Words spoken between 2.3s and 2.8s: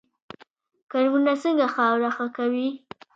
کوي؟